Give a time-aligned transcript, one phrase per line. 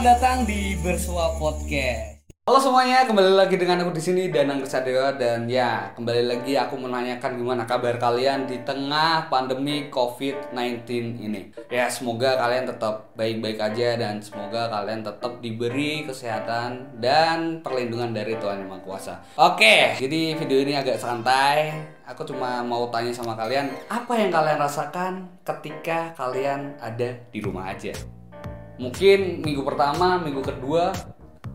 [0.00, 2.24] Selamat datang di Bersua Podcast.
[2.48, 6.80] Halo semuanya, kembali lagi dengan aku di sini Danang Kesadewa dan ya kembali lagi aku
[6.80, 10.88] menanyakan gimana kabar kalian di tengah pandemi COVID-19
[11.20, 11.52] ini.
[11.68, 18.40] Ya semoga kalian tetap baik-baik aja dan semoga kalian tetap diberi kesehatan dan perlindungan dari
[18.40, 19.14] Tuhan Yang Maha Kuasa.
[19.36, 21.76] Oke, jadi video ini agak santai.
[22.08, 27.68] Aku cuma mau tanya sama kalian, apa yang kalian rasakan ketika kalian ada di rumah
[27.68, 27.92] aja?
[28.80, 30.96] Mungkin minggu pertama, minggu kedua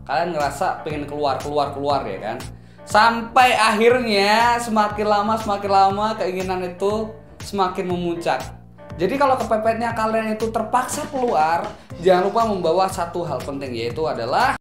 [0.06, 2.38] kalian ngerasa pengen keluar keluar keluar ya kan?
[2.86, 7.10] Sampai akhirnya semakin lama semakin lama keinginan itu
[7.42, 8.46] semakin memuncak.
[8.94, 11.66] Jadi kalau kepepetnya kalian itu terpaksa keluar
[11.98, 14.54] jangan lupa membawa satu hal penting yaitu adalah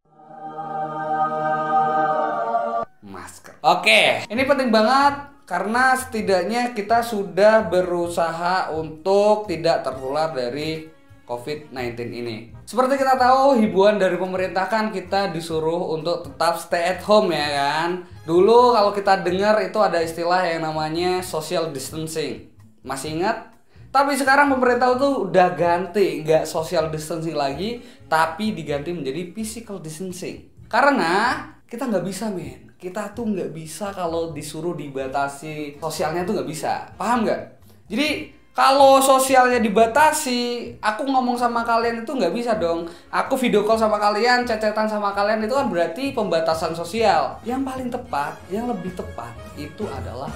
[3.06, 3.62] masker.
[3.62, 10.95] Oke ini penting banget karena setidaknya kita sudah berusaha untuk tidak tertular dari
[11.26, 12.54] COVID-19 ini.
[12.64, 17.50] Seperti kita tahu, hiburan dari pemerintah kan kita disuruh untuk tetap stay at home ya
[17.50, 17.90] kan.
[18.24, 22.54] Dulu kalau kita dengar itu ada istilah yang namanya social distancing.
[22.86, 23.52] Masih ingat?
[23.90, 27.80] Tapi sekarang pemerintah itu udah ganti, nggak social distancing lagi,
[28.12, 30.52] tapi diganti menjadi physical distancing.
[30.68, 36.50] Karena kita nggak bisa men, kita tuh nggak bisa kalau disuruh dibatasi sosialnya tuh nggak
[36.50, 37.42] bisa, paham nggak?
[37.88, 42.88] Jadi kalau sosialnya dibatasi, aku ngomong sama kalian itu nggak bisa dong.
[43.12, 47.36] Aku video call sama kalian, cecetan sama kalian itu kan berarti pembatasan sosial.
[47.44, 50.32] Yang paling tepat, yang lebih tepat itu adalah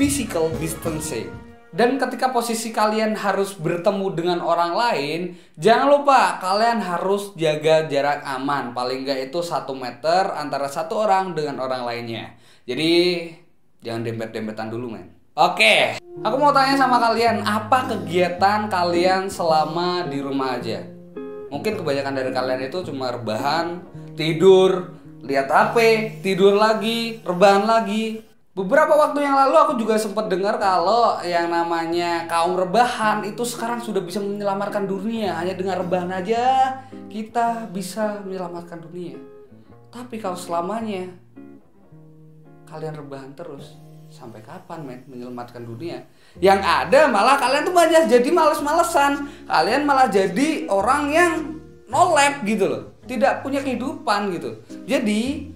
[0.00, 1.28] physical distancing.
[1.68, 8.24] Dan ketika posisi kalian harus bertemu dengan orang lain, jangan lupa kalian harus jaga jarak
[8.24, 8.72] aman.
[8.72, 12.32] Paling nggak itu satu meter antara satu orang dengan orang lainnya.
[12.64, 13.28] Jadi
[13.84, 15.17] jangan dempet-dempetan dulu men.
[15.38, 20.82] Oke, aku mau tanya sama kalian, apa kegiatan kalian selama di rumah aja?
[21.54, 23.78] Mungkin kebanyakan dari kalian itu cuma rebahan,
[24.18, 25.78] tidur, lihat HP,
[26.26, 28.18] tidur lagi, rebahan lagi.
[28.50, 33.78] Beberapa waktu yang lalu aku juga sempat dengar kalau yang namanya kaum rebahan itu sekarang
[33.78, 35.38] sudah bisa menyelamatkan dunia.
[35.38, 36.42] Hanya dengan rebahan aja
[37.06, 39.14] kita bisa menyelamatkan dunia.
[39.94, 41.14] Tapi kalau selamanya
[42.66, 45.00] kalian rebahan terus, sampai kapan men?
[45.08, 46.04] Menyelamatkan dunia?
[46.40, 49.12] Yang ada malah kalian tuh banyak jadi males-malesan.
[49.48, 51.32] Kalian malah jadi orang yang
[51.88, 52.82] no lab gitu loh.
[53.08, 54.60] Tidak punya kehidupan gitu.
[54.84, 55.48] Jadi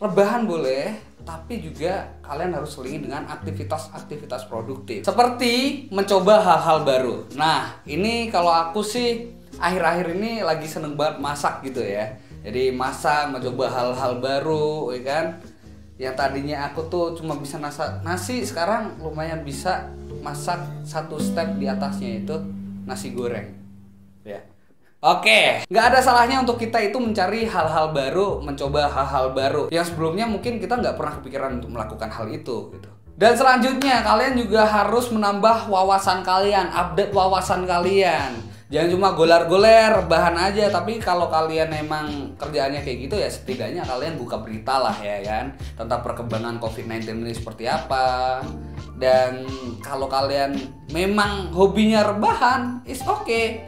[0.00, 5.04] rebahan boleh tapi juga kalian harus selingi dengan aktivitas-aktivitas produktif.
[5.04, 7.16] Seperti mencoba hal-hal baru.
[7.36, 12.16] Nah ini kalau aku sih akhir-akhir ini lagi seneng banget masak gitu ya.
[12.40, 15.24] Jadi masak mencoba hal-hal baru ya kan
[16.00, 19.92] yang tadinya aku tuh cuma bisa nasa, nasi sekarang lumayan bisa
[20.24, 22.40] masak satu step di atasnya itu
[22.88, 23.52] nasi goreng.
[24.24, 24.40] Ya.
[25.04, 29.62] Oke, nggak ada salahnya untuk kita itu mencari hal-hal baru, mencoba hal-hal baru.
[29.68, 32.90] Yang sebelumnya mungkin kita nggak pernah kepikiran untuk melakukan hal itu gitu.
[33.20, 38.40] Dan selanjutnya kalian juga harus menambah wawasan kalian, update wawasan kalian
[38.70, 40.70] jangan cuma golar-goler bahan aja.
[40.70, 45.58] Tapi kalau kalian emang kerjaannya kayak gitu ya setidaknya kalian buka berita lah ya kan?
[45.76, 48.40] Tentang perkembangan COVID-19 ini seperti apa.
[48.96, 49.44] Dan
[49.82, 50.56] kalau kalian
[50.94, 53.66] memang hobinya rebahan is okay.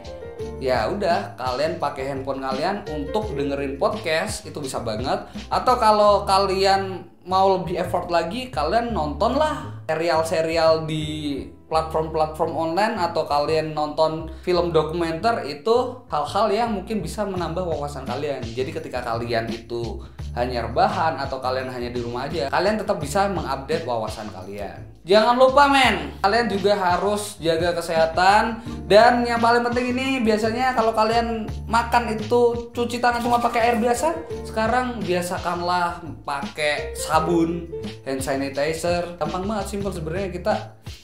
[0.59, 5.29] ya udah kalian pakai handphone kalian untuk dengerin podcast itu bisa banget.
[5.47, 11.39] Atau kalau kalian mau lebih effort lagi kalian nonton lah serial-serial di
[11.73, 18.45] platform-platform online atau kalian nonton film dokumenter itu hal-hal yang mungkin bisa menambah wawasan kalian.
[18.45, 19.97] Jadi ketika kalian itu
[20.33, 24.81] hanya rebahan atau kalian hanya di rumah aja, kalian tetap bisa mengupdate wawasan kalian.
[25.03, 30.95] Jangan lupa men, kalian juga harus jaga kesehatan dan yang paling penting ini biasanya kalau
[30.95, 34.15] kalian makan itu cuci tangan cuma pakai air biasa,
[34.47, 37.67] sekarang biasakanlah pakai sabun,
[38.07, 39.19] hand sanitizer.
[39.19, 40.53] Gampang banget simpel sebenarnya kita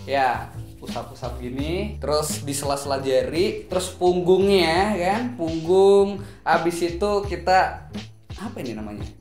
[0.07, 0.47] ya
[0.79, 7.91] usap-usap gini terus di sela-sela jari terus punggungnya kan punggung habis itu kita
[8.39, 9.18] apa ini namanya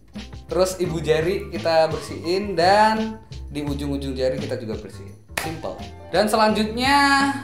[0.48, 5.16] terus ibu jari kita bersihin dan di ujung-ujung jari kita juga bersihin.
[5.38, 5.78] Simple.
[6.08, 6.96] Dan selanjutnya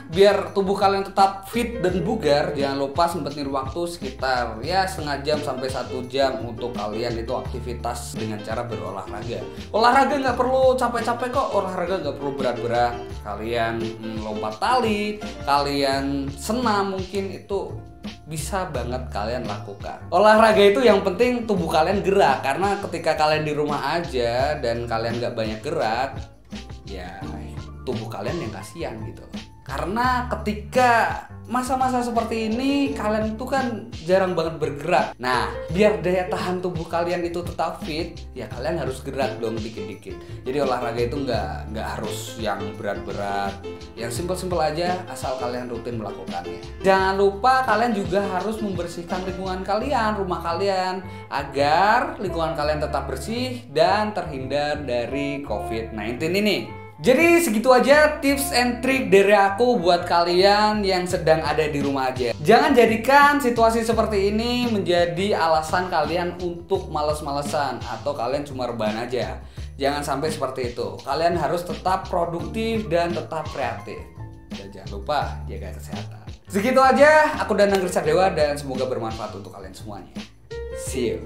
[0.09, 5.37] biar tubuh kalian tetap fit dan bugar jangan lupa sempetin waktu sekitar ya setengah jam
[5.37, 9.45] sampai satu jam untuk kalian itu aktivitas dengan cara berolahraga.
[9.69, 12.93] Olahraga nggak perlu capek-capek kok olahraga nggak perlu berat-berat.
[13.21, 17.69] Kalian hmm, lompat tali kalian senam mungkin itu
[18.25, 20.01] bisa banget kalian lakukan.
[20.09, 25.21] Olahraga itu yang penting tubuh kalian gerak karena ketika kalian di rumah aja dan kalian
[25.21, 26.17] nggak banyak gerak,
[26.85, 27.21] ya
[27.85, 29.25] tubuh kalian yang kasihan gitu
[29.65, 35.13] Karena ketika masa-masa seperti ini kalian tuh kan jarang banget bergerak.
[35.21, 40.17] Nah, biar daya tahan tubuh kalian itu tetap fit, ya kalian harus gerak dong dikit-dikit.
[40.45, 43.53] Jadi olahraga itu nggak nggak harus yang berat-berat,
[43.93, 46.61] yang simpel-simpel aja asal kalian rutin melakukannya.
[46.81, 53.65] Jangan lupa kalian juga harus membersihkan lingkungan kalian, rumah kalian agar lingkungan kalian tetap bersih
[53.69, 56.84] dan terhindar dari COVID-19 ini.
[56.95, 62.07] Jadi segitu aja tips and trick dari aku buat kalian yang sedang ada di rumah
[62.07, 62.31] aja.
[62.39, 69.43] Jangan jadikan situasi seperti ini menjadi alasan kalian untuk males-malesan atau kalian cuma rebahan aja.
[69.75, 70.95] Jangan sampai seperti itu.
[71.03, 73.99] Kalian harus tetap produktif dan tetap kreatif.
[74.55, 75.19] Dan jangan lupa
[75.51, 76.23] jaga kesehatan.
[76.47, 80.15] Segitu aja, aku Danang Dewa dan semoga bermanfaat untuk kalian semuanya.
[80.79, 81.19] See you.